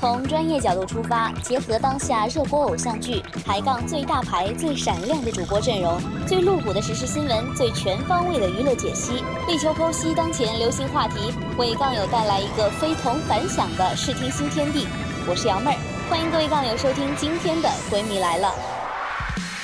[0.00, 14.88] 从专业角度出发，结合当下热播偶像剧，抬杠最大牌、最闪亮的主播阵容，最露骨的时事新闻，最全方位的娱乐解析，力求剖析当前流行话题，为杠友带来一个非同凡响的视听新天地。
[15.28, 18.48] 我是瑶妹儿，欢迎各位杠友收听今天的《闺蜜来了》。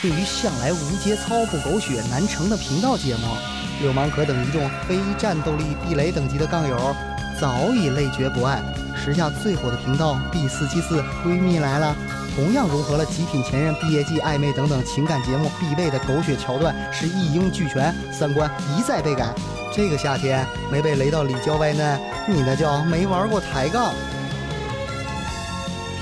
[0.00, 3.36] 对于向来无节操、不狗血、难成的频道节目，
[3.82, 6.96] 流氓可等一众非战斗力地雷等级的杠友
[7.38, 8.62] 早已累觉不爱。
[8.96, 11.96] 时下最火的频道 B 四七四闺蜜来了，
[12.36, 19.34] 同样融合了极品前任、毕业季暧昧等等情感节目必备的狗血桥段，是一应俱全，三观一再被改。
[19.74, 23.92] 这个夏天没被雷到里焦外嫩，你那叫没玩过抬杠。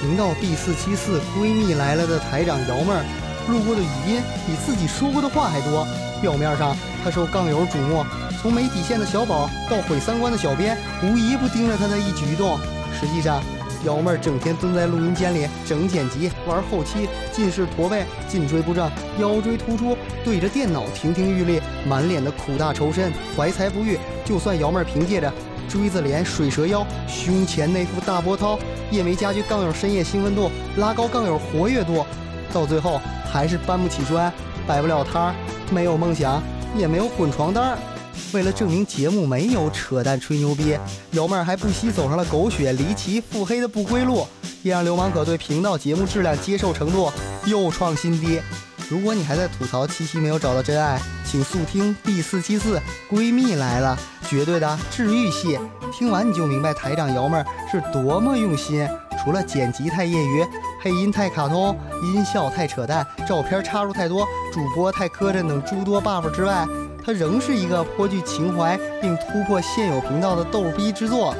[0.02, 3.04] 频道 B 四七四闺蜜来了的台长瑶妹儿，
[3.48, 5.86] 录过的语音比自己说过的话还多。
[6.20, 8.04] 表面上他受杠友瞩目，
[8.40, 12.58] 从没底线的小宝到毁三观的小编，无一不盯着他的一举一动。
[12.98, 13.42] 实际上，
[13.84, 23.98] 瑶妹儿整天蹲在录音间里整剪辑、玩后期，近视驼背、颈椎不正、腰椎突出，对着电脑亭亭玉立，满脸的苦大仇深、怀才不遇。
[24.24, 25.32] 就算瑶妹儿凭借着
[25.68, 28.58] 锥子脸、水蛇腰、胸前那副大波涛。
[28.90, 32.04] 也没加剧杠友深夜兴奋度，拉高杠友活跃度，
[32.52, 33.00] 到最后
[33.32, 34.32] 还是搬不起砖，
[34.66, 35.34] 摆不了摊儿，
[35.70, 36.42] 没有梦想，
[36.76, 37.78] 也没有滚床单儿。
[38.32, 40.76] 为了证明节目没有扯淡吹牛逼，
[41.12, 44.26] 瑶妹儿还不惜走上了狗血离奇腹黑的不归路，
[44.62, 47.10] 也让流氓可对频道节目质量接受程度
[47.46, 48.40] 又创新低。
[48.88, 53.98] 如果你还在吐槽七夕没有找到真爱，请速听 B 四七四闺蜜来了，
[54.28, 55.58] 绝对的治愈系。
[55.92, 58.86] 听完你就明白台长瑶妹儿是多么用心。
[59.22, 60.42] 除了剪辑太业余、
[60.80, 66.66] 配音太卡通、音效太扯淡、照片插入太多、主播太磕碜等诸多 buff 之外，
[67.04, 71.34] 它仍是一个颇具情怀并突破现有频道的逗逼之作，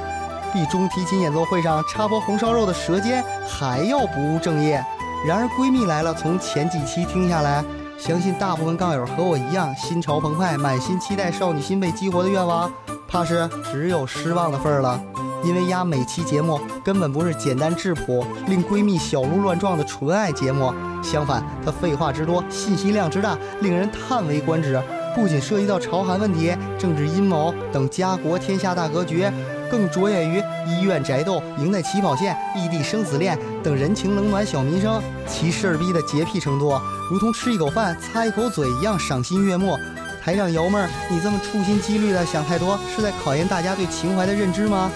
[0.53, 4.85] 比中提琴演奏会上插播红烧肉的舌尖还要不务正业。
[5.27, 7.65] 然而，闺蜜来了，从前几期听下来，
[7.99, 12.71] 相信大部分杠友和我一样，心潮澎湃，满心期待少女心被激活的愿望，
[13.07, 15.01] 怕是只有失望的份儿了。
[15.43, 24.81] 因为丫每期节目根本不是简单质朴、令闺蜜小鹿乱撞的纯爱节目，相反，它废话之多，信息量之大，令人叹为观止。
[25.15, 29.27] 不仅涉及到朝韩问题、政治阴谋等家国天下大格局。
[29.71, 36.77] 更着眼于医院宅斗、赢在起跑线、异地生死恋等人情冷暖小民生，其事儿逼的洁癖程度，
[37.09, 39.79] 如同吃一口饭擦一口嘴一样赏心悦目。
[40.21, 44.91] 台上瑶妹儿，你这么处心积虑的想太多，是在考验大家对情怀的认知吗？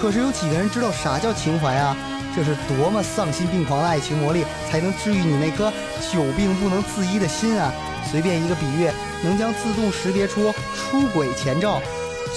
[0.00, 1.96] 可是有几个人知道啥叫情怀啊？
[2.34, 5.70] 这是多么丧心病狂的爱情魔力，才能治愈你那颗
[6.12, 7.72] 久病不能自医的心啊！
[8.08, 8.88] 随便一个比喻，
[9.22, 11.82] 能将自动识别出出轨前兆。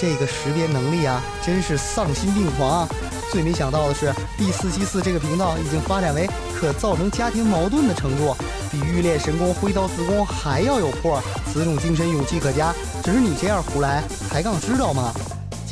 [0.02, 2.90] 这个识别能力啊，真是丧心病狂啊！
[3.32, 6.28] 最没想到的是，B 四七四这个频道已经发展为
[6.60, 8.36] 可造成家庭矛盾的程度，
[8.72, 11.22] 比欲练神功挥刀自宫还要有破。
[11.52, 15.14] 此种精神勇气可嘉，只是你这样胡来，抬杠知道吗？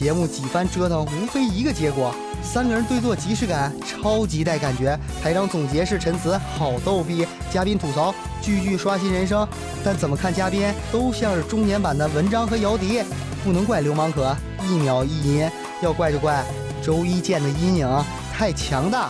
[0.01, 5.00] 节目几番折腾，无非一个结果：三个人对坐，即视感，超级带感觉。
[5.22, 8.11] 台长总结式陈词，好逗逼；嘉宾吐槽，
[8.41, 9.47] 句句刷新人生。
[9.84, 13.03] 但怎么看嘉宾都像是中年版的文章和姚笛。
[13.44, 14.35] 不能怪流氓可
[14.67, 15.47] 一秒一阴，
[15.84, 16.44] 要怪就怪
[16.84, 18.03] 周一见的阴影
[18.34, 19.07] 太强大。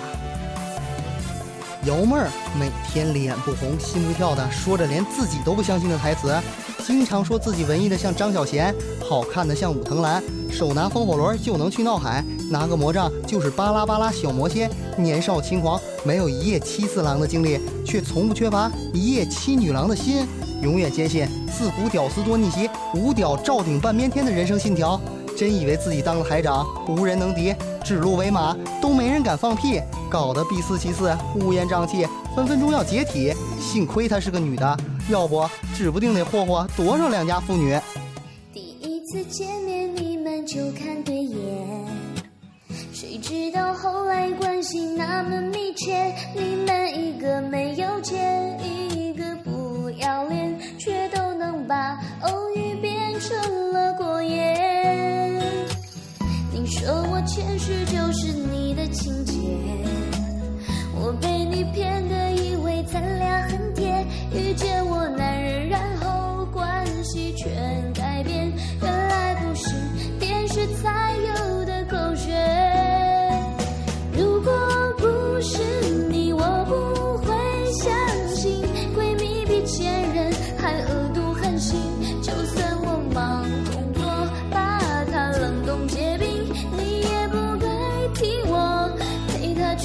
[1.87, 6.31] 瑶妹儿每天脸不红心不跳的说着连自己都不相信的台词，
[6.85, 8.71] 经常说自己文艺的像张小娴，
[9.03, 10.21] 好看的像武藤兰，
[10.51, 14.69] 手拿风火轮就能去闹海，拿个魔杖就是巴拉巴拉小魔仙。
[14.95, 20.27] 年少轻狂，没有一夜七次郎的经历，却从不缺乏一夜七女郎的心。
[20.61, 25.01] 永远坚信自古屌丝多逆袭，无屌照顶半边天的人生信条。
[25.37, 33.33] 真以为自己当了台长，无人能敌，指鹿为马都没人敢放屁，搞得 B 四七四乌烟瘴气，分分钟要解体。
[33.59, 34.77] 幸亏她是个女的，
[35.09, 37.79] 要不指不定得霍霍多少良家妇女。
[38.53, 41.37] 第一次见面你们就看对眼，
[42.93, 49.10] 谁知道后来关系那么密切，你们一个没有钱，一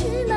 [0.08, 0.35] 去买。